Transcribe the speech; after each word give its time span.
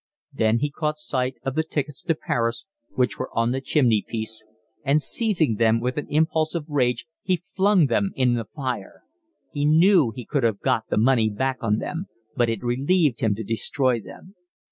Then 0.33 0.57
he 0.57 0.71
caught 0.71 0.97
sight 0.97 1.35
of 1.43 1.53
the 1.53 1.61
tickets 1.61 2.01
to 2.05 2.15
Paris, 2.15 2.65
which 2.95 3.19
were 3.19 3.29
on 3.37 3.51
the 3.51 3.61
chimney 3.61 4.03
piece, 4.09 4.43
and, 4.83 4.99
seizing 4.99 5.57
them, 5.57 5.79
with 5.79 5.95
an 5.99 6.07
impulse 6.09 6.55
of 6.55 6.65
rage 6.67 7.05
he 7.21 7.43
flung 7.55 7.85
them 7.85 8.09
in 8.15 8.33
the 8.33 8.45
fire. 8.45 9.03
He 9.53 9.63
knew 9.63 10.09
he 10.15 10.25
could 10.25 10.41
have 10.41 10.59
got 10.61 10.87
the 10.89 10.97
money 10.97 11.29
back 11.29 11.57
on 11.61 11.77
them, 11.77 12.07
but 12.35 12.49
it 12.49 12.63
relieved 12.63 13.19
him 13.19 13.35
to 13.35 13.43
destroy 13.43 14.01
them. 14.01 14.33